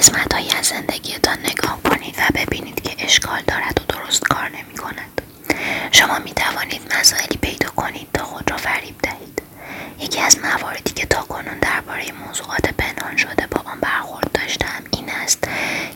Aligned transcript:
قسمت 0.00 0.34
هایی 0.34 0.50
از 0.50 0.66
زندگیتان 0.66 1.38
نگاه 1.38 1.78
کنید 1.82 2.14
و 2.18 2.22
ببینید 2.34 2.80
که 2.82 3.04
اشکال 3.04 3.42
دارد 3.46 3.80
و 3.80 3.92
درست 3.92 4.22
کار 4.24 4.48
نمی 4.48 4.74
کند. 4.78 5.20
شما 5.92 6.18
می 6.18 6.32
توانید 6.32 6.94
مسائلی 6.98 7.36
پیدا 7.42 7.68
کنید 7.68 8.08
تا 8.14 8.24
خود 8.24 8.50
را 8.50 8.56
فریب 8.56 8.94
دهید. 9.02 9.42
یکی 9.98 10.20
از 10.20 10.38
مواردی 10.38 10.92
که 10.92 11.06
تا 11.06 11.22
کنون 11.22 11.58
درباره 11.58 12.04
موضوعات 12.26 12.68
پنهان 12.78 13.16
شده 13.16 13.46
با 13.46 13.60
آن 13.70 13.80
برخورد 13.80 14.32
داشتم 14.32 14.82
این 14.90 15.10
است 15.10 15.48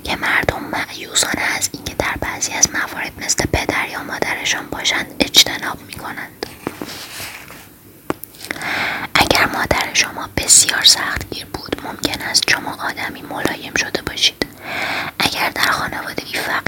که 0.05 0.17
مردم 0.17 0.64
معیوسانه 0.73 1.43
از 1.59 1.71
اینکه 1.73 1.95
در 1.95 2.14
بعضی 2.21 2.53
از 2.53 2.68
موارد 2.73 3.13
مثل 3.25 3.45
پدر 3.53 3.89
یا 3.89 4.03
مادرشان 4.03 4.67
باشند 4.67 5.14
اجتناب 5.21 5.79
می 5.86 5.93
کنند. 5.93 6.46
در 9.45 9.51
مادر 9.59 9.95
شما 9.95 10.29
بسیار 10.37 10.85
سخت 10.85 11.31
گیر 11.31 11.45
بود. 11.45 11.77
ممکن 11.85 12.23
است 12.23 12.50
شما 12.50 12.77
آدمی 12.89 13.23
ملایم 13.23 13.75
شده 13.75 14.03
باشید. 14.03 14.46
اگر 15.18 15.51
در 15.51 15.71
خانوادگی 15.71 16.35
فقط 16.39 16.64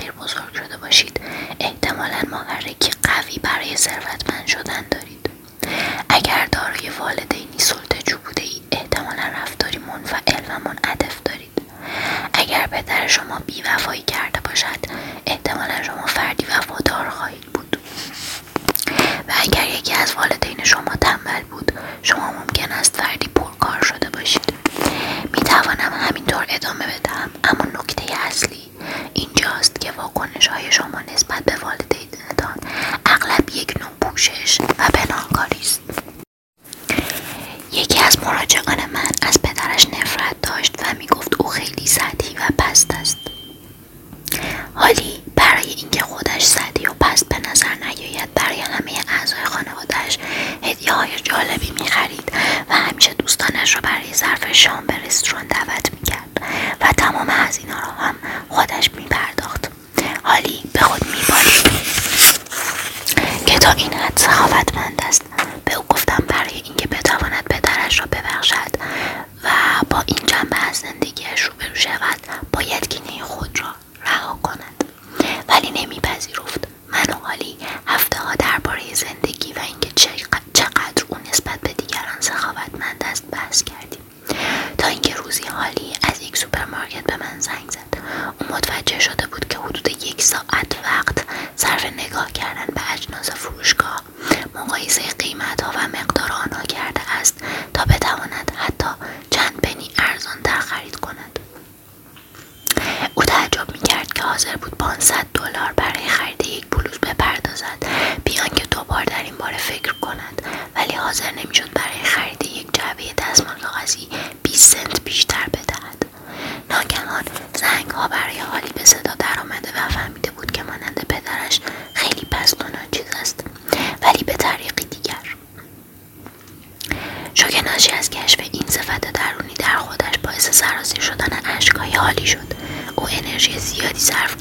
deserve 134.06 134.36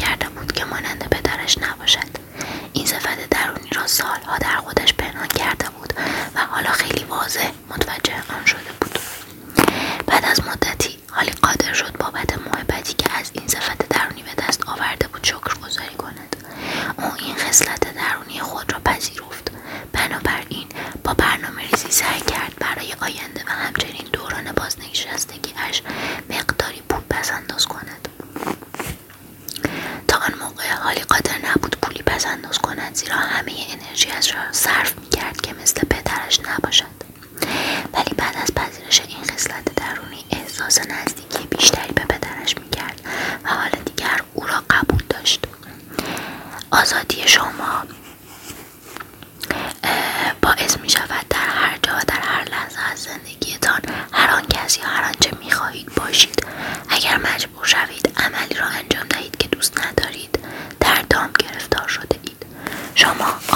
Mama. 63.17 63.54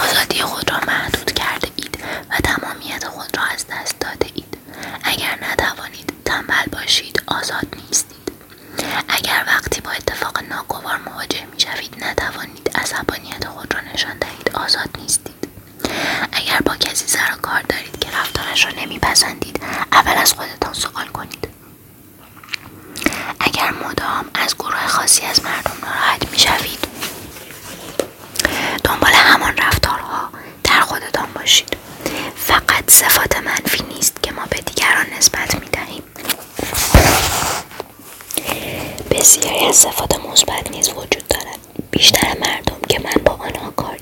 بسیاری 39.30 39.66
از 39.66 39.76
صفات 39.76 40.26
مثبت 40.26 40.72
نیز 40.72 40.90
وجود 40.90 41.28
دارد. 41.30 41.60
بیشتر 41.92 42.28
مردم 42.40 42.78
که 42.90 43.00
من 43.00 43.24
با 43.26 43.31
آنها 43.31 43.72
کار 43.72 43.98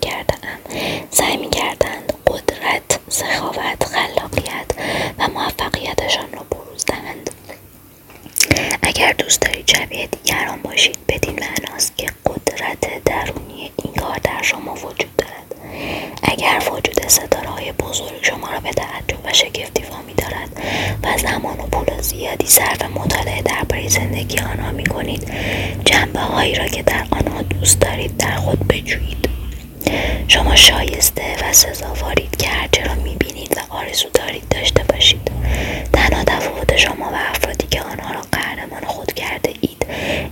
شایسته 30.77 31.35
و 31.41 31.53
سزاوارید 31.53 32.35
که 32.35 32.47
هرچه 32.47 32.83
را 32.83 32.93
می‌بینید 32.95 33.57
و 33.57 33.73
آرزو 33.73 34.09
دارید 34.13 34.49
داشته 34.49 34.83
باشید؟ 34.83 35.31
تنها 35.93 36.23
تفاوت 36.23 36.77
شما 36.77 37.05
و 37.05 37.15
افرادی 37.15 37.67
که 37.67 37.81
آنها 37.81 38.13
را 38.13 38.21
قهرمان 38.31 38.85
خود 38.85 39.13
کرده 39.13 39.53
اید 39.61 39.85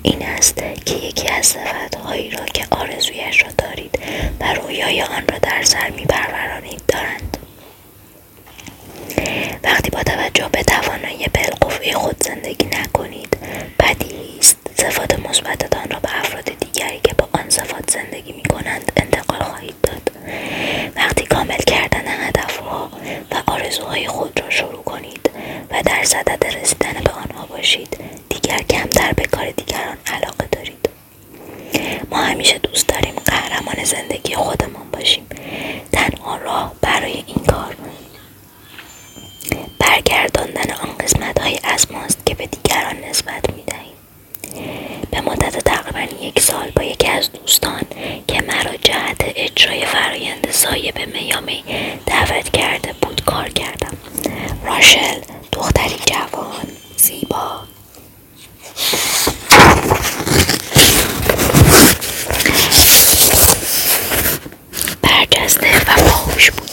این 0.03 0.21
است 0.25 0.56
که 0.86 0.95
یکی 0.95 1.27
از 1.27 1.45
صفتهایی 1.45 2.30
را 2.30 2.45
که 2.45 2.65
آرزویش 2.71 3.44
را 3.44 3.50
دارید 3.57 4.00
و 4.39 4.53
رویای 4.53 5.01
آن 5.01 5.24
را 5.31 5.38
در 5.38 5.63
سر 5.63 5.89
میپرورانید 5.89 6.81
دارند 6.88 7.38
وقتی 9.63 9.89
با 9.89 10.03
توجه 10.03 10.50
به 10.51 10.63
توانایی 10.63 11.25
بالقوه 11.33 11.91
خود 11.94 12.24
زندگی 12.24 12.65
نکنید 12.65 13.38
بدیهی 13.80 14.39
است 14.39 14.57
صفات 14.77 15.19
مثبتتان 15.19 15.89
را 15.89 16.00
به 16.00 16.19
افراد 16.19 16.51
دیگری 16.59 17.00
که 17.03 17.13
با 17.13 17.27
آن 17.33 17.50
صفات 17.50 17.89
زندگی 17.91 18.33
می 18.33 18.44
کنند 18.44 18.91
انتقال 18.98 19.39
خواهید 19.44 19.75
داد 19.83 20.12
وقتی 20.95 21.25
کامل 21.25 21.57
کردن 21.57 22.03
هدفها 22.07 22.89
و 23.31 23.51
آرزوهای 23.51 24.07
خود 24.07 24.39
را 24.44 24.50
شروع 24.50 24.83
کنید 24.83 25.30
و 25.71 25.81
در 25.86 26.03
صدد 26.03 26.45
رسیدن 26.45 26.94
به 27.03 27.12
آنها 27.12 27.45
باشید 27.45 27.98
دیگر 28.30 28.57
کمتر 28.57 29.13
به 29.13 29.24
کار 29.24 29.51
دیگران 29.51 29.98
علاقه 30.07 30.48
دارید 30.51 30.89
ما 32.12 32.18
همیشه 32.18 32.57
دوست 32.57 32.88
داریم 32.88 33.15
قهرمان 33.25 33.83
زندگی 33.83 34.36
خودمان 34.36 34.91
باشیم 34.91 35.25
تنها 35.91 36.38
راه 36.38 36.74
برای 36.81 37.24
این 37.27 37.45
کار 37.48 37.75
برگرداندن 39.80 40.71
آن 40.71 40.98
قسمت 41.00 41.39
های 41.39 41.59
از 41.63 41.91
ماست 41.91 42.25
که 42.25 42.36
به 42.36 42.45
دیگران 42.45 42.95
نسبت 43.09 43.53
می 43.56 43.63
دهیم 43.68 43.94
به 45.12 45.21
مدت 45.21 45.57
تقریبا 45.57 46.25
یک 46.25 46.39
سال 46.39 46.71
با 46.75 46.83
یکی 46.83 47.07
از 47.07 47.31
دوستان 47.31 47.81
که 48.27 48.41
مرا 48.41 48.77
جهت 48.83 49.21
اجرای 49.36 49.86
فرایند 49.86 50.48
سایه 50.51 50.91
به 50.91 51.06
میامی 51.06 51.63
دعوت 52.06 52.50
کرده 52.50 52.94
بود 53.01 53.21
کار 53.25 53.50
کردم 53.50 53.98
راشل 54.65 55.19
دختری 55.51 55.95
جوان 56.06 56.68
زیبا 56.98 57.60
برجسته 65.01 65.77
و 65.88 66.01
باهوش 66.01 66.51
بود 66.51 66.69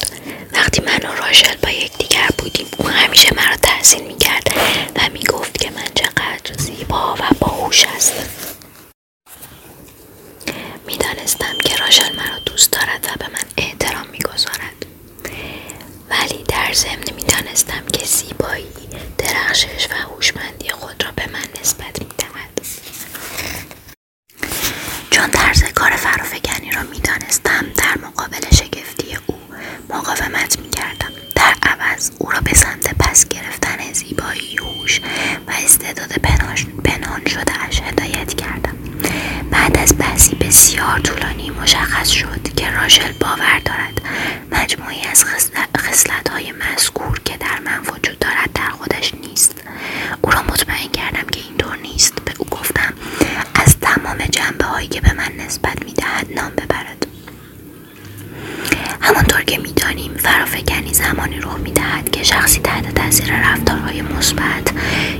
وقتی 0.54 0.82
من 0.82 1.10
و 1.10 1.14
راشل 1.26 1.48
با 1.62 1.70
یکدیگر 1.70 2.28
بودیم. 2.38 2.66
او 2.78 2.88
همیشه 2.88 3.34
مرا 3.34 3.56
تحسین 3.56 4.06
می‌کرد 4.06 4.48
و 4.96 5.08
می‌گفت 5.12 5.58
که 5.58 5.70
من 5.70 5.84
چقدر 5.94 6.54
زیبا 6.58 7.14
و 7.14 7.34
باهوش 7.40 7.84
هستم. 7.86 8.26
می‌دانستم 10.86 11.58
که 11.64 11.76
راشل 11.76 12.16
مرا 12.16 12.38
دوست 12.38 12.72
دارد 12.72 13.06
و 13.06 13.24
به 13.24 13.28
من 13.32 13.44
احترام 13.56 14.06
می‌گذارد. 14.06 14.86
ولی 16.10 16.44
در 16.48 16.72
ضمن 16.72 17.14
می‌دانستم 17.16 17.86
که 17.92 18.04
زیبایی 18.06 18.72
درخشش 19.18 19.86
و 19.90 19.94
هوشمندی 19.94 20.68
خود 20.68 21.04
را 21.04 21.10
به 21.16 21.26
من 21.32 21.60
نسبت 21.60 21.98
می‌دهد. 22.02 22.60
چون 25.10 25.30
طرز 25.30 25.62
کار 25.64 25.90
فرافکنی 25.90 26.70
را 26.70 26.82
می‌دانستم 26.82 27.66
در 27.76 27.98
مقابل 27.98 28.50
شگفتی 28.54 29.16
او 29.26 29.38
مقاومت 29.90 30.58
می‌کردم. 30.58 31.01
عوض 32.02 32.10
او 32.18 32.30
را 32.30 32.40
به 32.40 32.54
سمت 32.54 32.94
پس 32.98 33.28
گرفتن 33.28 33.92
زیبایی 33.92 34.56
هوش 34.56 35.00
و 35.46 35.50
استعداد 35.64 36.12
پنهان 36.84 37.24
شده 37.26 37.64
اش 37.68 37.80
هدایت 37.80 38.34
کردم. 38.34 38.76
بعد 39.50 39.78
از 39.78 39.94
بحثی 39.98 40.34
بسیار 40.34 40.98
طولانی 40.98 41.50
مشخص 41.50 42.08
شد 42.08 42.54
که 42.56 42.70
راشل 42.70 43.12
باور 43.12 43.58
دارد 43.64 44.00
مجموعی 44.52 45.02
از 45.10 45.24
خصلت 45.76 46.28
های 46.28 46.52
مذکور 46.52 47.20
که 47.24 47.36
در 47.36 47.60
من 47.64 47.80
وجود 47.80 48.18
دارد 48.18 48.52
در 48.54 48.70
خودش 48.70 49.14
نیست. 49.14 49.54
او 50.22 50.30
را 50.30 50.42
مطمئن 50.42 50.88
کردم 50.92 51.28
که 51.30 51.40
اینطور 51.40 51.76
نیست. 51.76 52.14
به 52.24 52.32
او 52.38 52.46
گفتم 52.50 52.94
از 53.54 53.76
تمام 53.80 54.18
جنبه 54.18 54.64
هایی 54.64 54.88
که 54.88 55.00
به 55.00 55.12
من 55.12 55.32
نسبت 55.46 55.84
می‌دهد 55.84 56.26
نام 56.36 56.50
ببرد. 56.50 57.06
همانطور 59.00 59.42
که 59.42 59.58
می‌دانیم 59.58 60.14
فرافکنی 60.14 60.94
زمانی 60.94 61.40
رخ 61.40 61.56
می‌دهد 61.58 62.10
که 62.10 62.22
شخصی 62.22 62.60
تحت 62.60 62.94
تاثیر 62.94 63.50
رفتارهای 63.50 64.02
مثبت 64.02 64.72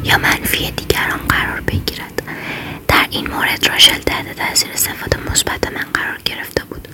یا 0.04 0.18
منفی 0.18 0.70
دیگران 0.70 1.20
قرار 1.28 1.60
بگیرد. 1.60 2.22
در 2.88 3.06
این 3.10 3.26
مورد 3.30 3.68
راشل 3.68 3.98
تحت 3.98 4.36
تاثیر 4.36 4.76
صفات 4.76 5.30
مثبت 5.30 5.72
من 5.72 5.86
قرار 5.94 6.18
گرفته 6.24 6.64
بود. 6.64 6.88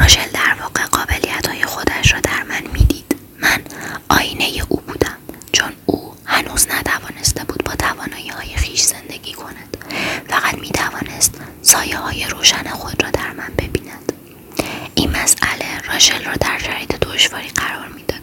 راشل 0.00 0.28
در 0.34 0.54
واقع 0.62 0.82
قابلیت 0.82 1.46
های 1.46 1.62
خودش 1.64 2.12
را 2.12 2.20
در 2.20 2.42
من 2.48 2.62
می‌دید. 2.72 3.16
من 3.40 3.58
آینه 4.08 4.62
او 4.68 4.82
بودم 4.86 5.16
چون 5.52 5.72
او 5.86 6.14
هنوز 6.24 6.66
نتوانسته 6.70 7.44
بود 7.44 7.64
با 7.64 7.72
توانایی 7.74 8.28
های 8.28 8.56
خیش 8.56 8.82
زندگی 8.82 9.32
کند. 9.32 9.76
فقط 10.28 10.54
می 10.58 10.68
توانست 10.70 11.34
سایه 11.62 11.98
های 11.98 12.24
روشن 12.24 12.68
خود 12.68 13.02
را 13.04 13.10
در 13.10 13.27
راشل 15.98 16.24
را 16.24 16.34
در 16.34 16.58
شرایط 16.58 16.94
دشواری 17.00 17.48
قرار 17.48 17.88
می‌داد. 17.88 18.20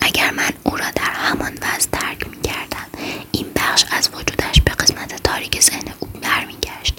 اگر 0.00 0.30
من 0.30 0.50
او 0.64 0.76
را 0.76 0.90
در 0.90 1.12
همان 1.12 1.52
وضع 1.62 1.88
ترک 1.92 2.28
می 2.28 2.40
کردم 2.42 2.86
این 3.32 3.46
بخش 3.56 3.84
از 3.90 4.08
وجودش 4.14 4.60
به 4.64 4.70
قسمت 4.70 5.22
تاریک 5.22 5.60
ذهن 5.60 5.88
او 6.00 6.08
برمیگشت 6.22 6.94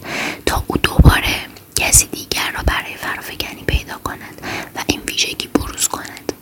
تا 0.45 0.63
او 0.67 0.77
دوباره 0.77 1.35
کسی 1.75 2.05
دیگر 2.05 2.51
را 2.51 2.63
برای 2.63 2.95
فرافکنی 2.95 3.63
پیدا 3.67 3.97
کند 3.97 4.41
و 4.75 4.79
این 4.87 5.01
ویژگی 5.01 5.47
بروز 5.47 5.87
کند 5.87 6.33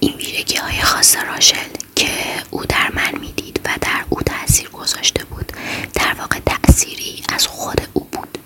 این 0.00 0.12
ویژگی 0.16 0.56
های 0.56 0.80
خاص 0.80 1.16
راشل 1.16 1.68
که 1.94 2.08
او 2.50 2.64
در 2.64 2.90
من 2.94 3.18
می‌دید 3.20 3.60
و 3.64 3.68
در 3.80 4.04
او 4.10 4.22
تاثیر 4.22 4.68
گذاشته 4.68 5.24
بود 5.24 5.52
در 5.94 6.14
واقع 6.18 6.38
تأثیری 6.46 7.22
از 7.28 7.46
خود 7.46 7.88
او 7.92 8.08
بود 8.12 8.38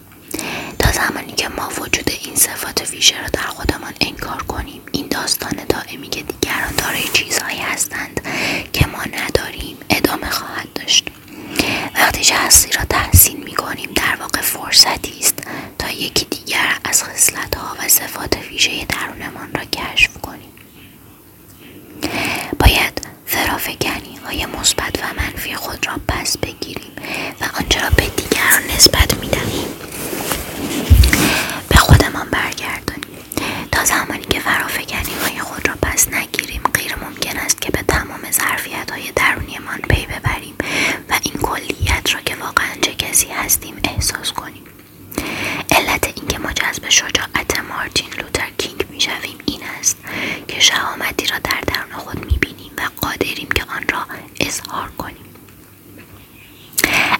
زمانی 1.21 1.33
که 1.33 1.49
ما 1.49 1.69
وجود 1.69 2.11
این 2.25 2.35
صفات 2.35 2.91
ویژه 2.91 3.21
را 3.21 3.29
در 3.29 3.41
خودمان 3.41 3.93
انکار 4.01 4.43
کنیم. 4.43 4.83
این 4.93 5.09
داستان 5.09 5.53
دائمی 5.69 6.09
که 6.09 6.23
دیگران 6.23 6.73
دارای 6.79 7.03
چیزهایی 7.13 7.59
هستند 7.59 8.21
که 8.73 8.87
ما 8.87 9.03
نداریم 9.03 9.77
ادامه 9.91 10.31
خواهد 10.31 10.73
داشت. 10.75 11.09
وقتی 11.95 12.25
شخصی 12.25 12.73
را 12.73 12.85
تحسین 12.85 13.43
می 13.45 13.55
کنیم 13.55 13.91
در 13.97 14.17
واقع 14.21 14.41
فرصتی 14.41 15.19
است 15.21 15.39
تا 15.79 15.91
یکی 15.91 16.25
دیگر 16.25 16.79
از 16.85 17.03
ها 17.57 17.77
و 17.79 17.89
صفات 17.89 18.37
ویژه 18.51 18.85
درونمان 18.85 19.53
را 19.55 19.65
کشف 19.65 20.11
کنیم. 20.23 20.53
باید 22.59 23.03
فرافکنی 23.27 24.17
های 24.25 24.47
مثبت 24.47 24.99
و 25.03 25.07
منفی 25.23 25.55
خود 25.55 25.87
را 25.87 25.95
پس 26.09 26.39
بگیریم 26.39 26.93
و 27.41 27.45
آنچه 27.59 27.83
را 27.83 27.91
به 27.91 28.07
دیگران 28.09 28.63
نسبت 28.77 29.19
می 29.21 29.29
دهیم 29.29 29.69
خودمان 32.21 32.43
برگردانیم 32.43 33.19
تا 33.73 33.85
زمانی 33.85 34.25
که 34.31 34.41
فرافکنی 34.41 35.15
های 35.23 35.39
خود 35.41 35.69
را 35.69 35.75
پس 35.83 36.09
نگیریم 36.09 36.63
غیر 36.75 36.95
ممکن 36.97 37.37
است 37.37 37.61
که 37.61 37.71
به 37.71 37.83
تمام 37.83 38.31
ظرفیت 38.31 38.91
های 38.91 39.13
درونیمان 39.17 39.79
پی 39.79 40.07
ببریم 40.07 40.55
و 41.09 41.19
این 41.23 41.35
کلیت 41.43 42.15
را 42.15 42.21
که 42.21 42.37
واقعا 42.37 42.75
چه 42.83 42.95
کسی 42.95 43.29
هستیم 43.29 43.75
احساس 43.85 44.33
کنیم 44.33 44.65
علت 45.71 46.13
اینکه 46.17 46.39
ما 46.39 46.53
جذب 46.53 46.89
شجاعت 46.89 47.61
مارتین 47.69 48.11
لوتر 48.19 48.51
کینگ 48.59 48.85
می‌شویم 48.91 49.39
این 49.47 49.61
است 49.81 49.97
که 50.49 50.61
شهامتی 50.61 51.27
را 51.27 51.39
در 51.39 51.61
درون 51.67 51.93
خود 51.93 52.25
می‌بینیم 52.33 52.73
و 52.79 52.83
قادریم 53.07 53.49
که 53.55 53.65
آن 53.65 53.85
را 53.93 54.07
اظهار 54.41 54.91
کنیم 54.99 55.25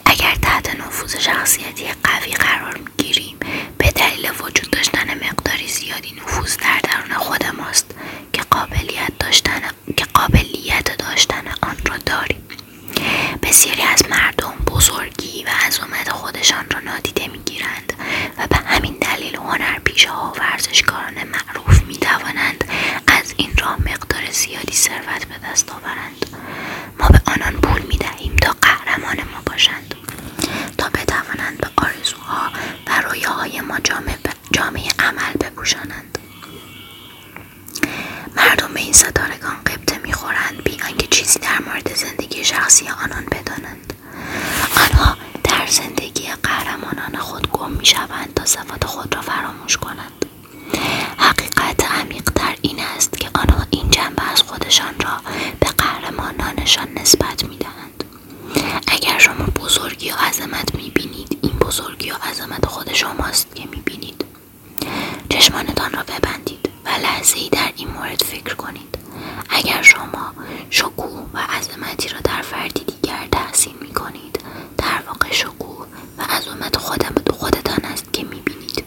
اگر 0.07 0.35
تحت 0.43 0.81
نفوذ 0.81 1.17
شخصیتی 1.17 1.85
قوی 2.05 2.33
قرار 2.33 2.79
می‌گیریم 2.79 3.37
به 3.79 3.91
دلیل 3.91 4.31
وجود 4.41 4.71
داشتن 4.71 5.15
مقداری 5.15 5.69
زیادی 5.69 6.13
نفوذ 6.13 6.57
در 6.57 6.81
درون 6.83 7.19
خود 7.19 7.45
ماست 7.59 7.95
که 8.33 8.43
قابلیت 8.51 9.13
داشتن 9.19 9.61
که 9.97 10.05
قابلیت 10.05 10.97
داشتن 10.99 11.43
آن 11.63 11.77
را 11.87 11.97
داریم 11.97 12.43
بسیاری 13.43 13.83
از 13.83 14.03
مردم 14.11 14.53
بزرگی 14.67 15.45
و 15.45 15.49
عظمت 15.67 16.09
خودشان 16.13 16.65
را 16.71 16.81
نادیده 16.81 17.29
می‌گیرند 17.29 17.93
و 18.39 18.47
به 18.47 18.57
همین 18.57 18.97
دلیل 19.01 19.37
هنرپیشه 19.37 20.11
ها 20.11 20.33
و 20.37 20.41
ورزشکاران 20.41 21.15
معروف 21.15 21.83
می 21.83 21.97
توانند 21.97 22.65
از 23.07 23.35
این 23.37 23.51
راه 23.59 23.77
مقدار 23.81 24.20
زیادی 24.33 24.75
ثروت 24.75 25.25
به 25.25 25.35
دست 25.51 25.71
آورند 25.71 26.27
ما 26.99 27.09
به 27.09 27.21
آنان 27.27 27.61
پول 27.61 27.83
می 27.83 27.97
دهیم 27.97 28.37
تا 28.37 28.57
قهرمان 28.63 29.17
ما 29.17 29.41
باشند 29.47 29.95
تا 30.79 30.89
بتوانند 30.89 31.59
به 31.59 31.71
آرزوها 31.77 32.51
و 32.87 33.01
رویاهای 33.01 33.61
ما 33.61 33.79
جامعه 34.53 34.91
عمل 34.99 35.33
بپوشانند 35.41 36.19
مردم 38.37 38.75
به 38.75 38.81
این 38.81 38.93
ستارگان 38.93 39.57
قبطه 39.67 39.99
می‌خورند 39.99 40.65
بی 40.65 40.81
آنکه 40.83 41.07
چیزی 41.07 41.39
در 41.39 41.59
مورد 41.67 41.95
زندگی 41.95 42.45
شخصی 42.45 42.89
آنان 42.89 43.25
بدانند 43.33 43.93
آنها 44.77 45.17
در 45.45 45.67
زندگی 45.67 46.29
قهرمانان 46.43 47.17
خود 47.19 47.51
گم 47.51 47.71
می‌شوند 47.71 48.35
تا 48.35 48.45
صفات 48.45 48.85
خود 48.85 49.15
را 49.15 49.21
فراموش 49.23 49.77
کنند 49.77 50.25
حقیقت 51.19 51.85
عمیقتر 51.93 52.57
این 52.63 52.81
است 52.81 53.19
که 53.21 53.31
آنها 53.35 53.67
این 53.71 53.91
جنبه 53.91 54.23
از 54.33 54.43
خودشان 54.43 54.95
را 55.01 55.21
به 55.61 55.67
قهرمانانشان 55.79 56.89
نسبت 57.01 57.45
می‌دهند 57.45 58.05
اگر 58.87 59.19
شما 59.19 59.45
بزرگی 59.45 60.11
و 60.11 60.15
عظمت 60.15 60.75
می‌بینید. 60.91 61.39
این 61.43 61.53
بزرگی 61.53 62.11
و 62.11 62.15
عظمت 62.15 62.67
خود 62.67 62.93
شماست 62.93 63.55
که 63.55 63.63
می‌بینید. 63.67 64.25
چشمانتان 65.29 65.93
را 65.93 66.03
ببندید 66.03 66.69
و 66.85 66.89
لحظه 66.89 67.37
ای 67.39 67.49
در 67.49 67.73
این 67.77 67.89
مورد 67.89 68.23
فکر 68.23 68.55
کنید. 68.55 68.99
اگر 69.51 69.83
شما 69.83 70.35
شکوه 70.71 71.27
و 71.35 71.39
عظمتی 71.39 72.09
را 72.09 72.21
در 72.25 72.43
فردی 72.43 72.85
دیگر 72.85 73.29
تحسین 73.33 73.75
می 73.81 73.95
کنید 73.95 74.41
در 74.79 75.03
واقع 75.07 75.33
شکوه 75.33 75.87
و 76.19 76.23
عظمت 76.23 76.79
خودتان 77.33 77.85
است 77.85 78.13
که 78.13 78.25
می 78.25 78.41
بینید 78.41 78.85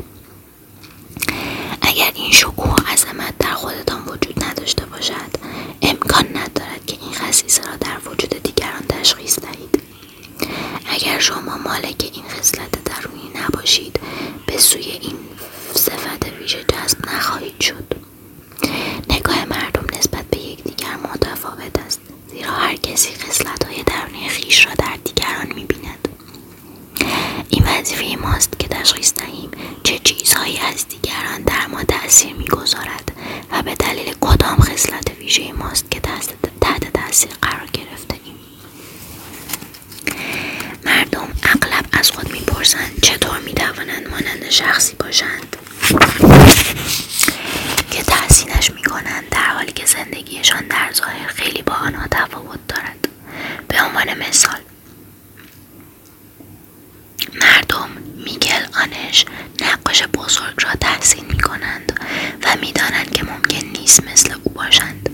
اگر 1.81 2.11
این 2.15 2.31
شکوه 2.31 2.69
و 2.73 2.91
عظمت 2.91 3.37
در 3.37 3.53
خودتان 3.53 4.01
وجود 4.05 4.43
نداشته 4.43 4.85
باشد 4.85 5.31
امکان 5.81 6.27
ندارد 6.27 6.85
که 6.87 6.97
این 7.01 7.13
خصیصه 7.13 7.61
را 7.63 7.75
در 7.75 7.97
وجود 8.09 8.43
دیگران 8.43 8.81
تشخیص 8.89 9.39
دهید. 9.39 9.72
اگر 10.93 11.19
شما 11.19 11.57
مالک 11.57 12.09
این 12.13 12.23
خصلت 12.29 12.83
درونی 12.83 13.31
نباشید 13.35 13.99
به 14.47 14.57
سوی 14.57 14.81
این 15.01 15.17
صفت 15.73 16.25
ویژه 16.39 16.63
جذب 16.63 16.97
نخواهید 17.07 17.61
شد. 17.61 17.93
نگاه 19.09 19.45
مردم 19.45 19.97
نسبت 19.97 20.25
به 20.31 20.37
یکدیگر 20.37 20.95
متفاوت 20.95 21.79
است 21.87 21.99
زیرا 22.31 22.51
هر 22.51 22.75
کسی 22.75 23.09
های 23.67 23.83
درونی 23.83 24.29
خیش 24.29 24.65
را 24.65 24.73
در 24.73 24.97
دیگران 25.03 25.47
می‌بیند. 25.55 26.07
این 27.49 27.63
وظیفه 27.65 28.15
ماست 28.21 28.59
که 28.59 28.67
تشخیص 28.67 29.13
دهیم 29.13 29.51
چه 29.83 29.99
چیزهایی 29.99 30.57
از 30.57 30.87
دیگران 30.87 31.41
در 31.41 31.67
ما 31.67 31.83
تاثیر 31.83 32.33
می‌گذارد 32.33 33.11
و 33.51 33.61
به 33.61 33.75
دلیل 33.75 34.13
کدام 34.21 34.57
خصلت 34.59 35.11
ویژه 35.19 35.53
ماست 35.53 35.91
که 35.91 35.99
تحت 36.61 36.93
تاثیر 36.93 37.31
قرار 37.41 37.67
گرفته. 37.73 38.22
از 42.03 42.11
خود 42.11 42.31
می‌پرسند 42.31 43.01
چطور 43.01 43.39
می‌توانند 43.39 44.09
مانند 44.09 44.49
شخصی 44.49 44.95
باشند. 44.95 45.55
که 47.91 48.03
تحسینش 48.03 48.71
می‌کنند 48.71 49.29
در 49.31 49.53
حالی 49.53 49.71
که 49.71 49.85
زندگیشان 49.85 50.67
در 50.67 50.91
ظاهر 50.93 51.27
خیلی 51.27 51.61
با 51.61 51.73
آنها 51.73 52.07
تفاوت 52.11 52.59
دارد. 52.67 53.07
به 53.67 53.81
عنوان 53.81 54.13
مثال 54.27 54.59
مردم 57.41 57.89
میگل 58.15 58.65
آنش 58.81 59.25
نقاش 59.61 60.03
بزرگ 60.03 60.63
را 60.63 60.71
تحسین 60.81 61.25
می 61.25 61.37
کنند 61.39 61.99
و 62.43 62.55
می‌دانند 62.61 63.11
که 63.11 63.23
ممکن 63.23 63.65
نیست 63.79 64.03
مثل 64.03 64.33
او 64.43 64.51
باشند. 64.51 65.09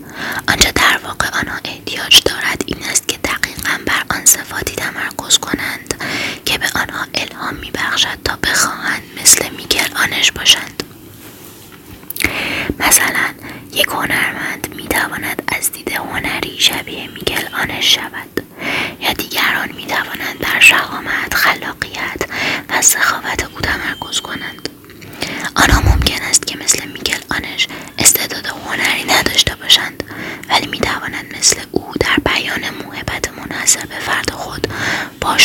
آنچه 0.48 0.72
در 0.72 1.00
واقع 1.04 1.28
آنها 1.40 1.60
احتیاج 1.66 2.22
دارد 2.26 2.64
این 2.66 2.84
است 2.84 3.08
که 3.08 3.18
دقیقا 3.18 3.80
بر 3.86 4.04
آن 4.18 4.26
صفاتی 4.26 4.76
تمرکز 4.76 5.38
کنند 5.38 5.94
که 6.46 6.58
به 6.58 6.66
آنها 6.76 7.06
الهام 7.14 7.56
میبخشد 7.56 8.18
تا 8.26 8.36
بخواهند 8.44 9.04
مثل 9.30 9.50
میگل 9.50 9.94
آنش 9.96 10.32
باشند. 10.32 10.84
مثلا 12.80 13.34
یک 13.72 13.86
هنرمند 13.88 14.76
می‌تواند 14.76 15.44
از 15.48 15.72
دید 15.72 15.92
هنری 15.92 16.60
شبیه 16.60 17.08
میگل 17.08 17.48
آنش 17.54 17.96
شود 17.96 18.44
یا 19.00 19.14
دیگران 19.14 19.72
می‌توانند 19.76 20.40
بر 20.40 20.60
شهامت 20.60 21.34
خلاقیت 21.34 22.22
و 22.70 22.82
سخاوت 22.82 23.44
او 23.44 23.62
تمرکز 23.62 24.20
کنند. 24.20 24.70
آنها 25.56 25.82
ممکن 25.82 26.22
است 26.22 26.48
که 26.48 26.58
مثل 26.58 26.88
میگل 26.88 27.20
آنش 27.32 27.68
استعداد 27.98 28.46
هنری 28.46 29.04
نداشته 29.04 29.56
باشند 29.56 30.04
ولی 30.50 30.68
می‌توانند 30.68 31.36
مثل 31.38 31.58
او 31.72 31.92
در 32.00 32.16
بیان 32.34 32.70
موهبت 32.70 33.30
منحصر 33.38 33.86
به 33.86 34.00
فرد 34.00 34.32
خود 34.32 34.68
با 35.22 35.38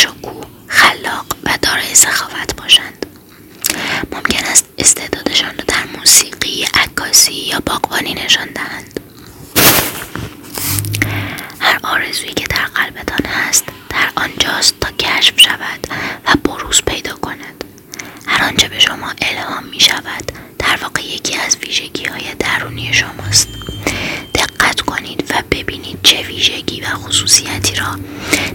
خلاق 0.69 1.27
و 1.45 1.59
دارای 1.63 1.95
سخاوت 1.95 2.57
باشند 2.57 3.07
ممکن 4.13 4.45
است 4.45 4.65
استعدادشان 4.79 5.59
را 5.59 5.65
در 5.67 5.85
موسیقی 5.99 6.67
عکاسی 6.75 7.44
یا 7.55 7.61
باغبانی 7.67 8.15
نشان 8.15 8.49
دهند. 8.55 9.01
هر 11.61 11.79
آرزویی 11.83 12.35
که 12.35 12.47
در 12.47 12.65
قلبتان 12.65 13.27
هست 13.27 13.65
در 13.89 14.11
آنجاست 14.17 14.75
تا 14.81 14.91
کشف 14.91 15.41
شود 15.41 15.87
و 16.27 16.49
بروز 16.49 16.83
پیدا 16.87 17.15
کند. 17.15 17.65
هر 18.27 18.45
آنچه 18.45 18.69
به 18.69 18.79
شما 18.79 19.13
الهام 19.23 19.65
می 19.65 19.81
شود 19.81 20.33
در 20.59 20.79
واقع 20.83 21.01
یکی 21.03 21.37
از 21.39 21.57
ویژگی 21.57 22.05
های 22.05 22.35
درونی 22.39 22.93
شماست. 22.95 23.49
دقت 24.35 24.81
کنید 24.81 25.25
و 25.31 25.43
ببینید 25.51 25.99
چه 26.03 26.23
ویژگی 26.23 26.81
و 26.81 26.85
خصوصیتی 26.85 27.75
را 27.75 27.99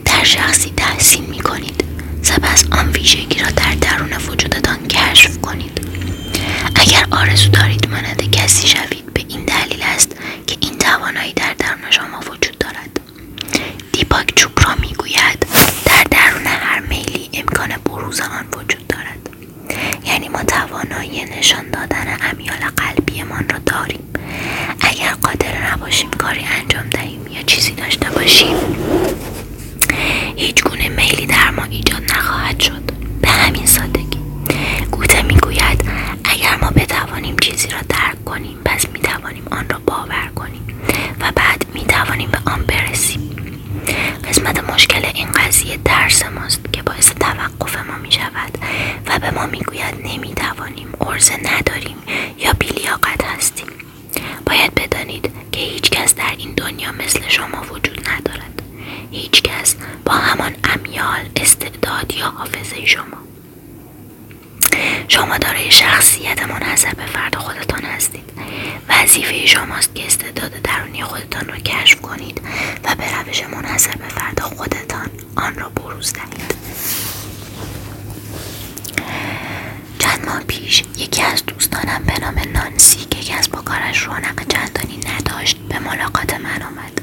در 0.06 0.24
شخصی 0.24 0.74
تحسین 0.78 1.26
می 1.26 1.40
کنید 1.40 1.84
سپس 2.22 2.64
آن 2.72 2.90
ویژگی 2.90 3.40
را 3.40 3.50
در 3.50 3.76
درون 3.76 4.14
وجودتان 4.14 4.88
کشف 4.88 5.38
کنید. 5.42 5.80
اگر 6.76 7.06
آرزو 7.12 7.50
دارید 7.50 7.90
مانند 7.90 8.32
کسی 8.32 8.68
شوید 8.68 9.14
به 9.14 9.26
این 9.28 9.46
دلیل 9.46 9.84
است 9.84 10.16
که 10.48 10.58
این 10.60 10.78
توانایی 10.78 11.34
در 11.34 11.54
درون 11.58 11.92
شما 11.92 12.20
وجود 12.20 12.58
دارد 12.60 13.00
دیپاک 13.92 14.34
چوپرا 14.36 14.76
می‌گوید 14.76 15.46
در 15.86 16.04
درون 16.12 16.46
هر 16.48 16.80
میلی 16.80 17.30
امکان 17.34 17.70
بروز 17.86 18.22
آن 18.22 18.48
وجود 18.54 18.88
دارد 18.88 19.30
یعنی 20.06 20.30
ما 20.30 20.44
توانایی 20.44 21.26
نشان 21.26 21.70
دادن 21.72 22.18
امیال 22.32 22.58
قلبیمان 22.78 23.50
را 23.50 23.58
داریم 23.66 24.04
اگر 24.82 25.12
قادر 25.22 25.72
نباشیم 25.72 26.10
کاری 26.12 26.46
انجام 26.62 26.90
دهیم 26.90 27.28
یا 27.28 27.42
چیزی 27.44 27.72
داشته 27.72 28.10
باشیم 28.10 28.56
هیچ 30.36 30.64
گونه 30.64 30.90
میلی 30.90 31.26
در 31.26 31.50
ما 31.50 31.64
ایجاد 31.64 32.04
نخواهد 32.12 32.60
شد 32.60 32.84
به 33.22 33.28
همین 33.30 33.66
سادگی 33.66 34.20
گوته 34.92 35.22
می‌گوید 35.22 35.90
اگر 36.24 36.56
ما 36.62 36.70
بتوانیم 36.70 37.36
چیزی 37.42 37.68
را 37.68 37.78
درک 37.90 38.26
کنیم 38.26 38.58
پس 38.66 38.86
می‌توانیم 38.94 39.44
آن 39.52 39.70
را 39.70 39.80
باور 39.86 40.30
کنیم 40.36 40.62
و 41.20 41.32
بعد 41.36 41.66
می‌توانیم 41.74 42.30
به 42.32 42.38
آن 42.46 42.64
برسیم 42.64 43.30
قسمت 44.30 44.70
مشکل 44.74 45.06
این 45.14 45.32
قضیه 45.32 45.78
درس 45.86 46.26
ماست 46.26 46.60
که 46.74 46.82
باعث 46.84 47.12
توقف 47.12 47.78
ما 47.78 47.98
می 48.04 48.12
شود 48.12 48.58
و 49.08 49.20
به 49.20 49.29
ما 49.40 49.46
می‌گوید 49.46 49.96
نمی‌توانیم 50.04 50.94
عرضه 51.02 51.38
نداریم 51.38 51.98
یا 52.38 52.54
بیلیاقت 52.54 53.24
هستیم. 53.24 53.68
باید 54.46 54.76
بدانید 54.76 55.32
که 55.52 55.60
هیچ 55.60 55.90
کس 55.90 56.16
در 56.16 56.34
این 56.38 56.54
دنیا 56.54 56.92
مثل 56.92 57.20
شما 57.28 57.62
وجود 57.62 58.08
ندارد. 58.10 58.62
هیچ 59.12 59.42
کس 59.42 59.76
با 60.06 60.14
همان 60.14 60.56
امیال 60.64 61.30
استعداد 61.36 62.14
یا 62.14 62.26
حافظه 62.26 62.86
شما. 62.86 63.18
شما 65.08 65.38
دارای 65.38 65.72
شخصیت 65.72 66.44
منحصر 66.44 66.94
به 66.94 67.06
فرد 67.06 67.36
خودتان 67.36 67.84
هستید. 67.84 68.32
وظیفه 68.90 69.46
شماست 69.46 69.96
که 69.96 70.06
استعداد 70.06 70.52
درونی 70.62 71.04
خودتان 71.04 71.48
را 71.48 71.58
کشف 71.58 72.02
کنید 72.02 72.42
و 72.84 72.96
به 72.96 73.04
روش 73.18 73.44
منحصر 73.44 73.92
به 73.92 74.08
فرد 74.08 74.40
خودتان 74.40 75.10
آن 75.36 75.56
را 75.56 75.70
بروز 75.70 76.14
دهید. 76.14 76.54
چند 80.00 80.26
ماه 80.26 80.40
پیش 80.40 80.84
یکی 80.98 81.22
از 81.24 81.46
دوستانم 81.46 82.04
به 82.08 82.20
نام 82.20 82.40
نانسی 82.54 83.00
که 83.06 83.20
کسب 83.24 83.56
و 83.56 83.62
کارش 83.62 84.04
رونق 84.04 84.48
چندانی 84.48 85.00
نداشت 85.14 85.58
به 85.70 85.80
ملاقات 85.80 86.34
من 86.34 86.62
آمد. 86.62 87.02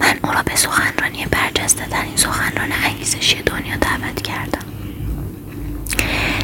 من 0.00 0.18
او 0.22 0.30
را 0.32 0.42
به 0.42 0.56
سخنرانی 0.56 1.26
برجسته 1.26 1.86
در 1.88 2.02
این 2.02 2.16
سخنران 2.16 2.72
انگیزشی 2.72 3.42
دنیا 3.42 3.76
دعوت 3.76 4.22
کردم. 4.22 4.66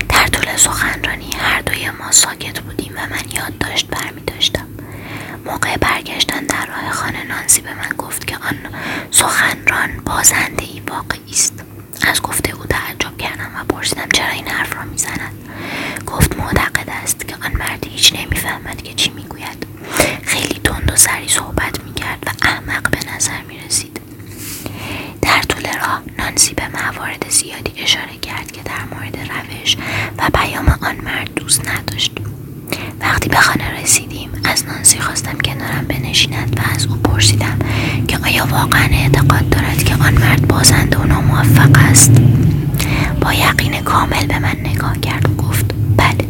در 0.09 0.27
طول 0.27 0.57
سخنرانی 0.57 1.31
هر 1.39 1.61
دوی 1.61 1.91
ما 1.91 2.11
ساکت 2.11 2.61
بودیم 2.61 2.93
و 2.97 3.01
من 3.01 3.23
یادداشت 3.35 3.87
برمی 3.87 4.21
داشتم 4.21 4.67
موقع 5.47 5.77
برگشتن 5.77 6.45
در 6.45 6.67
راه 6.67 6.91
خانه 6.91 7.25
نانسی 7.25 7.61
به 7.61 7.75
من 7.75 7.89
گفت 7.99 8.27
که 8.27 8.37
آن 8.37 8.59
سخنران 9.11 9.91
بازنده 10.07 10.65
ای 10.65 10.81
واقعی 10.89 11.31
است. 11.31 11.65
از 12.03 12.23
گفته 12.23 12.55
او 12.57 12.65
تعجب 12.67 13.12
و 13.63 13.65
پرسیدم 13.65 14.09
چرا 14.13 14.29
این 14.29 14.49
حرف 14.49 14.77
را 14.77 14.83
می‌زند؟ 14.85 15.33
گفت 16.07 16.37
معتقد 16.37 16.89
است 17.03 17.29
که 17.29 17.35
آن 17.45 17.53
مرد 17.59 17.87
هیچ 17.87 18.13
نمی‌فهمد 18.15 18.83
که 18.83 18.95
چی 18.95 19.11
می‌گوید. 19.11 19.67
خیلی 20.25 20.61
تند 20.65 20.91
و 20.93 20.97
سری 20.97 21.29
صحبت 21.29 21.85
می‌کرد 21.85 22.23
و 22.27 22.31
احمق 22.43 22.91
به 22.91 22.99
نظر 23.17 23.43
می‌رسید. 23.49 24.01
در 25.23 25.43
طول 25.43 25.63
راه 25.81 26.03
نانسی 26.19 26.55
به 26.55 26.63
موارد 26.69 27.27
زیادی 27.29 27.83
اشاره 27.83 28.17
کرد 28.23 28.53
که 28.53 28.63
در 28.63 28.85
مورد 28.91 29.17
روش 29.17 29.77
و 30.19 30.31
پیام 30.35 30.69
آن 30.83 30.97
مرد 31.05 31.35
دوست 31.35 31.69
نداشت. 31.69 32.13
وقتی 33.01 33.29
به 33.29 33.37
خانه 33.37 33.83
رسیدیم 33.83 34.31
از 34.45 34.67
نانسی 34.67 34.99
خواستم 34.99 35.39
کنارم 35.39 35.85
بنشیند 35.89 36.61
و 36.61 36.75
از 36.75 36.87
او 36.87 36.97
پرسیدم 36.97 37.59
که 38.09 38.19
آیا 38.25 38.47
واقعا 38.47 38.89
اعتقاد 38.93 39.49
دارد 39.49 39.85
که 39.85 39.95
آن 39.95 40.15
مرد 40.15 40.49
بازنده 40.49 40.97
و 40.99 41.05
ناموفق 41.05 41.79
است؟ 41.91 42.11
با 43.25 43.33
یقین 43.33 43.81
کامل 43.81 44.27
به 44.27 44.39
من 44.39 44.57
نگاه 44.65 45.01
کرد 45.01 45.31
و 45.31 45.35
گفت 45.35 45.65
بله. 45.97 46.29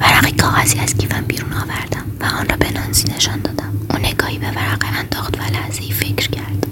ورقی 0.00 0.32
کاغذی 0.32 0.78
از 0.78 0.94
کیفم 0.94 1.24
بیرون 1.28 1.52
آوردم 1.52 2.04
و 2.20 2.24
آن 2.24 2.48
را 2.48 2.56
به 2.56 2.70
نانسی 2.70 3.08
نشان 3.08 3.40
دادم. 3.40 3.72
او 3.90 3.98
نگاهی 3.98 4.38
به 4.38 4.50
ورقه 4.50 4.98
انداخت 4.98 5.38
و 5.40 5.42
لحظه 5.52 5.80
فکر 5.82 6.28
کرد. 6.30 6.66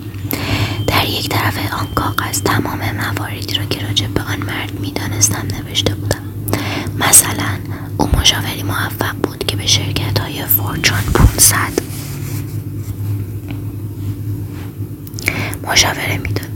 در 0.87 1.05
یک 1.05 1.29
طرف 1.29 1.73
آن 1.73 1.87
کاغذ 1.95 2.43
تمام 2.43 2.79
مواردی 2.79 3.55
را 3.55 3.65
که 3.65 3.87
راجع 3.87 4.07
به 4.07 4.21
آن 4.23 4.41
مرد 4.41 4.81
می‌دانستم 4.81 5.47
نوشته 5.59 5.95
بودم. 5.95 6.23
مثلا 6.99 7.59
او 7.97 8.09
مشاوری 8.21 8.63
موفق 8.63 9.15
بود 9.23 9.45
که 9.47 9.57
به 9.57 9.67
شرکت 9.67 10.19
های 10.19 10.45
فورچون 10.45 11.01
500 11.15 11.57
مشاوره 15.63 16.19
می‌داد. 16.19 16.50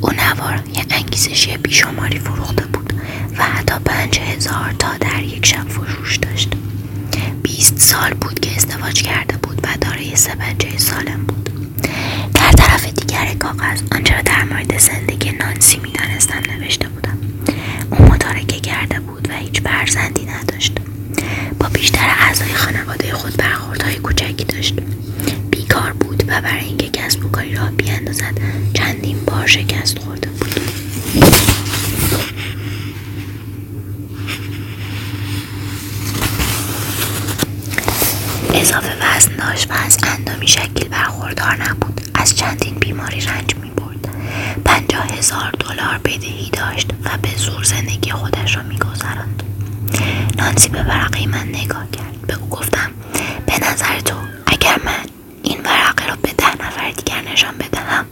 او 0.00 0.10
نوار 0.12 0.62
یه 0.74 0.84
انگیزشی 0.90 1.56
بیشماری 1.56 2.18
فروخته 2.18 2.64
بود 2.66 2.92
و 3.38 3.42
حتی 3.42 3.74
پنج 3.84 4.18
هزار 4.18 4.74
تا 4.78 4.88
در 5.00 5.22
یک 5.22 5.46
شب 5.46 5.68
فروش 5.68 6.16
داشت. 6.16 6.48
بیست 7.42 7.78
سال 7.78 8.14
بود 8.14 8.40
که 8.40 8.56
ازدواج 8.56 9.02
کرده 9.02 9.36
بود 9.36 9.60
و 9.62 9.68
دارای 9.80 10.16
سه 10.16 10.34
بچه 10.34 10.78
سالم 10.78 11.24
بود. 11.26 11.50
در 12.34 12.52
طرف 12.52 12.84
دیگر 12.84 13.34
کاغذ 13.34 13.82
آنچه 13.92 14.14
را 14.14 14.22
در 14.22 14.44
مورد 14.44 14.78
زندگی 14.78 15.32
نانسی 15.32 15.78
می‌دانستم 15.78 16.42
نوشته 16.48 16.88
بودم. 16.88 17.18
او 17.90 18.04
متارکه 18.04 18.60
کرده 18.60 19.00
بود 19.00 19.28
و 19.30 19.32
هیچ 19.32 19.62
برزندی 19.62 20.24
نداشت. 20.26 20.72
با 21.58 21.68
بیشتر 21.68 22.14
اعضای 22.20 22.54
خانواده 22.54 23.12
خود 23.12 23.36
برخوردهای 23.36 23.96
کوچکی 23.96 24.44
داشت. 24.44 24.74
بیکار 25.76 25.92
بود 25.92 26.22
و 26.28 26.40
برای 26.40 26.64
اینکه 26.64 26.88
کسب 26.88 27.24
و 27.24 27.28
کاری 27.28 27.54
راه 27.54 27.70
بیاندازد 27.70 28.38
چندین 28.74 29.18
بار 29.26 29.46
شکست 29.46 29.98
خورده 29.98 30.28
بود. 30.28 30.60
اضافه 38.54 38.92
وزن 39.00 39.36
داشت 39.36 39.70
و 39.70 39.74
از 39.86 39.98
اندامی 40.02 40.48
شکل 40.48 40.88
برخوردار 40.88 41.62
نبود. 41.68 42.00
از 42.14 42.36
چندین 42.36 42.74
بیماری 42.74 43.20
رنج 43.20 43.56
می 43.56 43.70
برد 43.70 44.08
پنجاه 44.64 45.06
هزار 45.06 45.50
دلار 45.58 45.98
بدهی 46.04 46.50
داشت 46.52 46.90
و 47.04 47.18
به 47.22 47.28
زور 47.36 47.64
زندگی 47.64 48.10
خودش 48.10 48.56
را 48.56 48.62
می 48.62 48.78
گذراند. 48.78 49.42
نانسی 50.38 50.68
به 50.68 50.82
ورقه 50.82 51.26
من 51.26 51.48
نگاه 51.48 51.90
کرد. 51.92 52.20
به 52.26 52.34
او 52.34 52.48
گفتم 52.48 52.90
به 53.46 53.70
نظر 53.70 54.00
تو 54.00 54.14
اگر 54.46 54.78
من 54.84 55.06
این 55.42 55.58
ورقه 55.60 56.06
را 56.06 56.16
به 56.22 56.32
ده 56.32 56.66
نفر 56.66 56.85
دیگر 56.96 57.20
نشان 57.32 57.56
بدهم. 57.58 58.06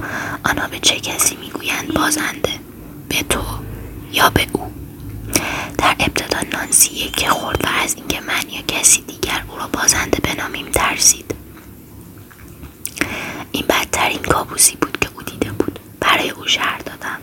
آنها 0.45 0.69
به 0.69 0.79
چه 0.79 1.01
کسی 1.01 1.37
می‌گویند 1.37 1.95
بازنده؟ 1.95 2.61
به 3.09 3.23
تو 3.23 3.43
یا 4.13 4.31
به 4.31 4.47
او؟ 4.53 4.73
در 5.79 5.97
ابتدا 6.01 6.39
نانسی 6.53 7.11
که 7.17 7.29
خورد 7.29 7.65
و 7.65 7.69
از 7.85 7.95
اینکه 7.95 8.21
من 8.21 8.51
یا 8.51 8.63
کسی 8.69 9.01
دیگر 9.03 9.45
او 9.49 9.59
را 9.59 9.67
بازنده 9.73 10.19
بنامیم 10.21 10.67
ترسید. 10.71 11.35
این 13.53 13.65
بدترین 13.69 14.23
کابوسی 14.23 14.77
بود 14.77 14.99
که 15.01 15.09
او 15.15 15.23
دیده 15.23 15.53
بود. 15.53 15.79
برای 16.01 16.31
او 16.31 16.47
شهر 16.47 16.79
دادم 16.79 17.19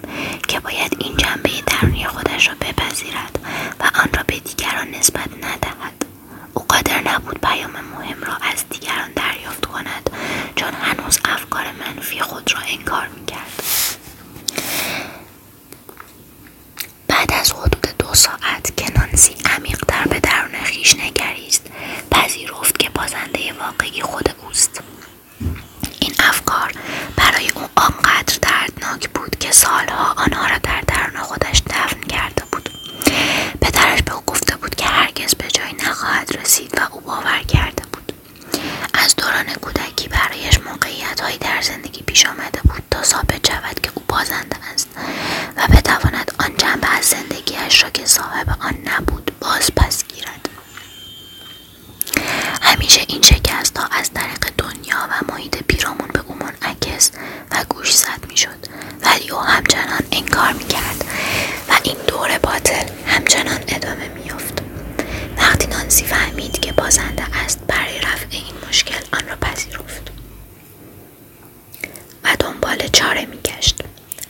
که 0.47 0.59
باید 0.59 0.97
این 0.99 1.17
جنبه 1.17 1.49
درونی 1.67 2.05
خودش 2.05 2.47
را 2.47 2.53
بپذیرد 2.61 3.39
و 3.79 3.83
آن 3.83 4.09
را 4.17 4.23
به 4.27 4.39
دیگران 4.39 4.87
نسبت 4.87 5.29
ندهد 5.37 6.05
او 6.53 6.65
قادر 6.69 7.01
نبود 7.13 7.39
پیام 7.41 7.71
مهم 7.71 8.23
را 8.23 8.33
از 8.35 8.69
دیگران 8.69 9.11
دریافت 9.15 9.65
کند 9.65 10.09
چون 10.55 10.73
هنوز 10.73 11.19
افکار 11.25 11.65
منفی 11.79 12.19
خود 12.19 12.51
را 12.53 12.59
انکار 12.61 13.07
می‌کرد 13.07 13.63
بعد 17.07 17.31
از 17.33 17.51
حدود 17.51 17.87
دو 17.99 18.13
ساعت 18.15 18.77
که 18.77 18.91
نانسی 18.99 19.35
عمیقتر 19.57 20.03
به 20.03 20.19
درون 20.19 20.63
خیش 20.63 20.95
نگریست 20.95 21.61
پذیرفت 22.11 22.79
که 22.79 22.89
بازنده 22.89 23.53
واقعی 23.59 24.01
خود 24.01 24.35
اوست 24.43 24.81
این 25.99 26.13
افکار 26.19 26.71
برای 27.15 27.49
او 27.55 27.61
آنقدر 27.75 28.37
دردناک 28.41 29.09
بود 29.09 29.35
که 29.39 29.51
سالها 29.51 30.13
آنها 30.17 30.47
را 30.47 30.57
در 30.57 30.81
درون 30.81 31.21
خودش 31.21 31.61
دفن 31.69 31.99
کرده 32.01 32.43
بود 32.51 32.69
پدرش 33.61 34.01
به 34.01 34.13
او 34.13 34.21
گفته 34.27 34.55
بود 34.57 34.75
که 34.75 34.85
هرگز 34.85 35.35
به 35.35 35.47
جایی 35.47 35.73
نخواهد 35.73 36.37
رسید 36.41 36.79
و 36.79 36.93
او 36.93 37.01
باور 37.01 37.39
کرده 37.47 37.83
بود 37.93 38.13
از 38.93 39.15
دوران 39.15 39.45
کودکی 39.61 40.07
برایش 40.07 40.59
موقعیت 40.59 41.21
هایی 41.21 41.37
در 42.11 42.17
زندگی 42.17 42.23
پیش 42.23 42.25
آمده 42.25 42.61
بود 42.63 42.83
تا 42.91 43.03
ثابت 43.03 43.47
شود 43.47 43.79
که 43.81 43.91
او 43.95 44.03
بازنده 44.07 44.55
است 44.73 44.87
و 45.57 45.67
بتواند 45.67 46.31
آن 46.39 46.57
جنبه 46.57 46.87
از 46.97 47.05
زندگیش 47.05 47.83
را 47.83 47.89
که 47.89 48.05
صاحب 48.05 48.47
آن 48.59 48.77
نبود 48.85 49.31
باز 49.39 49.71
پس 49.75 50.03
گیرد 50.07 50.49
همیشه 52.61 53.01
این 53.07 53.21
شکست 53.21 53.77
ها 53.77 53.87
از 53.91 54.11
طریق 54.13 54.51
دنیا 54.57 54.97
و 55.11 55.31
محیط 55.33 55.63
پیرامون 55.63 56.07
به 56.13 56.19
او 56.27 56.35
منعکس 56.35 57.11
و 57.51 57.63
گوش 57.69 57.95
زد 57.95 58.25
می‌شد 58.29 58.65
ولی 59.01 59.29
او 59.29 59.39
همچنان 59.39 60.03
انکار 60.11 60.53
می‌کرد 60.53 61.05
و 61.69 61.73
این 61.83 61.97
دور 62.07 62.37
باطل 62.37 62.85
همچنان 63.07 63.59
ادامه 63.67 64.07
میافت 64.07 64.61
وقتی 65.37 65.67
نانسی 65.67 66.05
فهمید 66.05 66.59
که 66.59 66.71
بازنده 66.71 67.23
است 67.45 67.59
برای 67.67 67.99
رفع 67.99 68.27
این 68.31 68.53
مشکل 68.69 68.99
آن 69.13 69.27
را 69.29 69.35
پذیرفت 69.35 70.11
و 72.23 72.35
دنبال 72.39 72.87
چاره 72.87 73.25
میگشت 73.25 73.83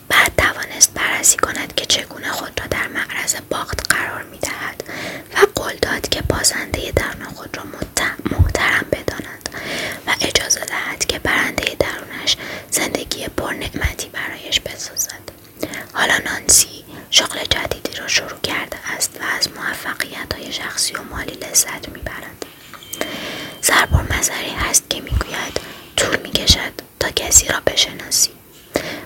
بعد 0.10 0.32
توانست 0.38 0.94
بررسی 0.94 1.38
کند 1.38 1.76
که 1.76 1.86
چگونه 1.86 2.32
خود 2.32 2.60
را 2.62 2.68
در 2.68 2.88
معرض 2.88 3.36
باخت 3.50 3.94
قرار 3.94 4.24
می‌دهد 4.24 4.84
و 5.34 5.38
قول 5.56 5.74
داد 6.52 6.72
که 6.72 6.92
بازنده 6.92 6.92
درون 6.92 7.34
خود 7.34 7.58
را 7.58 7.64
محترم 8.32 8.86
بداند 8.92 9.50
و 10.08 10.16
اجازه 10.22 10.60
دهد 10.60 11.06
که 11.06 11.20
برنده 11.20 11.76
درونش 11.80 12.38
زندگی 12.72 13.28
پرنعمتی 13.28 14.10
برایش 14.10 14.60
بسازد 14.60 15.32
حالا 15.94 16.18
نانسی 16.18 16.84
شغل 17.10 17.40
جدیدی 17.44 17.98
را 17.98 18.08
شروع 18.08 18.40
کرده 18.44 18.78
است 18.98 19.12
و 19.22 19.24
از 19.38 19.50
موفقیت 19.52 20.34
های 20.34 20.52
شخصی 20.52 20.94
و 20.94 21.04
مالی 21.04 21.34
لذت 21.34 21.90
می‌برد 21.90 22.46
سربار 23.62 24.02
مذری 24.18 24.50
هست 24.50 24.90
که 24.90 25.02
می‌گوید 25.02 25.60
طول 25.98 26.20
می‌کشد 26.22 26.72
تا 27.00 27.10
کسی 27.12 27.48
را 27.48 27.60
بشناسی 27.60 28.32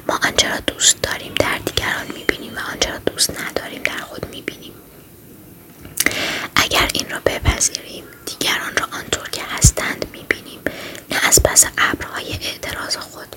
ما 0.07 0.19
آنچه 0.23 0.49
را 0.49 0.59
دوست 0.67 1.01
داریم 1.01 1.33
در 1.39 1.57
دیگران 1.57 2.07
می‌بینیم 2.15 2.55
و 2.55 2.59
آنچه 2.71 2.91
را 2.91 2.97
دوست 2.97 3.29
نداریم 3.39 3.83
در 3.83 3.97
خود 3.97 4.25
می‌بینیم 4.29 4.73
اگر 6.55 6.89
این 6.93 7.09
را 7.09 7.19
بپذیریم 7.25 8.03
دیگران 8.25 8.75
را 8.77 8.85
آنطور 8.91 9.29
که 9.29 9.41
هستند 9.43 10.05
می‌بینیم 10.13 10.59
نه 11.11 11.17
از 11.27 11.43
پس 11.43 11.65
ابرهای 11.77 12.33
اعتراض 12.33 12.97
خود 12.97 13.35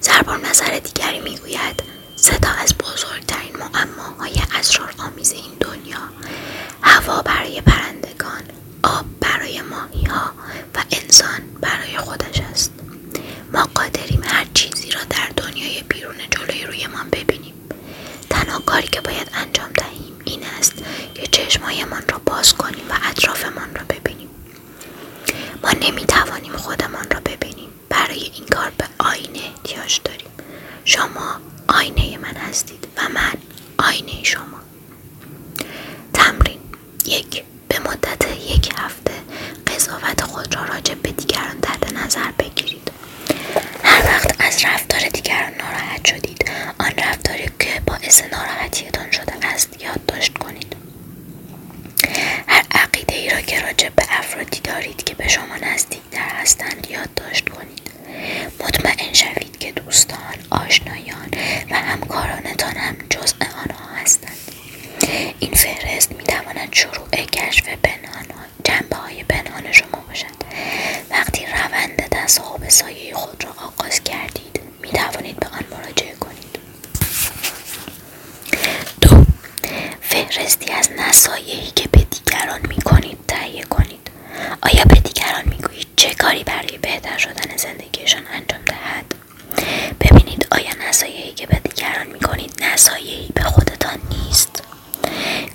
زربان 0.00 0.21
نظر 0.36 0.78
دیگری 0.78 1.20
می‌گوید 1.20 1.82
صدا 2.16 2.48
از 2.48 2.74
بزرگترین 2.78 3.56
معماهای 3.56 4.34
اسرار 4.54 4.94
آمیز 4.98 5.32
این 5.32 5.52
دنیا 5.60 5.98
هوا 6.82 7.22
برای 7.22 7.60
پرندگان 7.60 8.42
آب 8.82 9.06
برای 9.20 9.62
ماهی 9.62 10.04
ها 10.04 10.32
و 10.74 10.82
انسان 10.92 11.40
برای 11.60 11.96
خودش 11.98 12.40
است. 12.40 12.72
ما 13.52 13.68
قادریم 13.74 14.22
هر 14.24 14.46
چیزی 14.54 14.90
را 14.90 15.00
در 15.10 15.28
دنیای 15.36 15.82
بیرون 15.88 16.16
جلوی 16.30 16.64
رویمان 16.66 17.08
ببینیم. 17.10 17.54
تنها 18.30 18.58
کاری 18.58 18.88
که 18.88 19.00
باید 19.00 19.30
انجام 19.34 19.70
دهیم 19.72 20.20
این 20.24 20.44
است 20.58 20.74
که 21.14 21.26
چشمایمان 21.26 22.02
را 22.08 22.18
باز 22.18 22.54
کنیم 22.54 22.84
و 22.90 22.94
اطرافمان 23.10 23.74
را 23.74 23.82
ببینیم. 23.88 24.28
ما 25.62 25.70
نمی‌توانیم 25.70 26.56
خودمان 26.56 27.10
را 27.10 27.20
ببینیم 27.20 27.68
برای 27.88 28.30
این 28.34 28.46
کار 28.46 28.72
به 28.78 28.84
آینه 28.98 29.38
احتیاج 29.38 30.00
داریم 30.04 30.30
شما 30.84 31.40
آینه 31.68 32.18
من 32.18 32.34
هستید 32.34 32.88
و 32.96 33.08
من 33.08 33.34
آینه 33.78 34.22
شما 34.24 34.60
تمرین 36.14 36.60
یک 37.04 37.44
به 37.68 37.71
مدت 37.84 38.24
یک 38.50 38.70
هفته 38.76 39.12
قضاوت 39.66 40.22
خود 40.24 40.54
را 40.54 40.64
راجع 40.64 40.94
به 40.94 41.10
دیگران 41.12 41.60
تحت 41.62 41.92
نظر 41.92 42.30
بگیرید. 42.38 42.90
هر 43.84 44.04
وقت 44.04 44.34
از 44.38 44.64
رفتار 44.64 45.00
دیگران 45.00 45.52
ناراحت 45.54 46.04
شدید 46.06 46.50
آن 46.78 46.90
رفتاری 46.98 47.44
که 47.58 47.80
باعث 47.86 48.22
ناراحتیتان 48.32 49.10
شده 49.10 49.46
است 49.46 49.82
یادداشت 49.82 50.38
کنید. 50.38 50.76
هر 52.46 52.64
عقیده 52.74 53.14
ای 53.14 53.30
را 53.30 53.40
که 53.40 53.60
راجع 53.60 53.88
به 53.88 54.02
افرادی 54.08 54.60
دارید 54.60 55.04
که 55.04 55.14
به 55.14 55.28
شما 55.28 55.56
نزدیکتر 55.62 56.28
هستند 56.42 56.86
یادداشت 56.90 57.48
کنید. 57.48 57.82
مطمئن 58.60 59.12
شوید 59.12 59.58
که 59.58 59.72
دوستان 59.72 60.34
آشنایان 60.50 61.28
و 61.70 61.74
همکارانتان 61.76 62.76
هم 62.76 62.96
فهرستی 80.42 80.72
از 80.72 80.90
نصایحی 80.98 81.70
که 81.70 81.88
به 81.88 82.06
دیگران 82.10 82.60
می‌کنید 82.68 83.18
تهیه 83.28 83.62
کنید. 83.62 84.10
آیا 84.62 84.84
به 84.84 84.94
دیگران 84.94 85.44
می‌گویید 85.44 85.86
چه 85.96 86.14
کاری 86.14 86.44
برای 86.44 86.78
بهتر 86.78 87.18
شدن 87.18 87.56
زندگیشان 87.56 88.22
انجام 88.32 88.60
دهد؟ 88.66 89.14
ببینید 90.00 90.46
آیا 90.50 90.88
نصایحی 90.88 91.32
که 91.32 91.46
به 91.46 91.56
دیگران 91.64 92.06
می‌کنید 92.06 92.64
نصایحی 92.64 93.28
به 93.34 93.42
خودتان 93.42 93.98
نیست؟ 94.10 94.62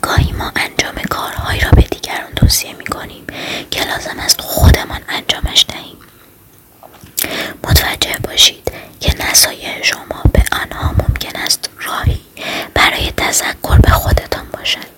گاهی 0.01 0.31
ما 0.31 0.51
انجام 0.55 0.95
کارهایی 1.09 1.59
را 1.59 1.69
به 1.71 1.81
دیگران 1.81 2.33
توصیه 2.35 2.73
می‌کنیم 2.73 3.27
که 3.71 3.83
لازم 3.83 4.19
است 4.19 4.41
خودمان 4.41 5.01
انجامش 5.09 5.65
دهیم. 5.67 5.97
متوجه 7.63 8.17
باشید 8.23 8.71
که 8.99 9.15
نصایح 9.29 9.83
شما 9.83 10.21
به 10.33 10.43
آنها 10.51 10.91
ممکن 10.91 11.39
است 11.39 11.69
راهی 11.79 12.21
برای 12.73 13.11
تذکر 13.17 13.77
به 13.77 13.89
خودتان 13.91 14.36
باشد 14.53 14.96